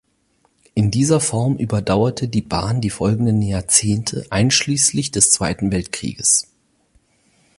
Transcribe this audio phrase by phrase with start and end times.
[0.73, 6.47] In dieser Form überdauerte die Bahn die folgenden Jahrzehnte einschließlich des Zweiten Weltkrieges.